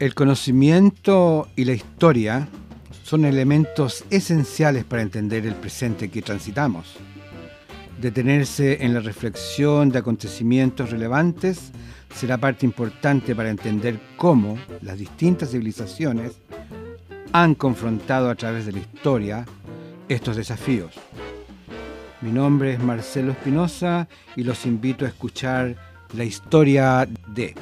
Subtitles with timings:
[0.00, 2.48] El conocimiento y la historia
[3.02, 6.96] son elementos esenciales para entender el presente que transitamos.
[8.00, 11.70] Detenerse en la reflexión de acontecimientos relevantes
[12.14, 16.32] será parte importante para entender cómo las distintas civilizaciones
[17.32, 19.44] han confrontado a través de la historia
[20.08, 20.94] estos desafíos.
[22.22, 25.76] Mi nombre es Marcelo Espinosa y los invito a escuchar
[26.14, 27.54] la historia de...